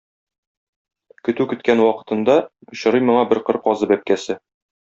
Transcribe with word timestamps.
Көтү 1.29 1.47
көткән 1.51 1.83
вакытында 1.89 2.39
очрый 2.71 3.07
моңа 3.11 3.29
бер 3.35 3.43
кыр 3.51 3.61
казы 3.69 3.93
бәбкәсе. 3.95 4.41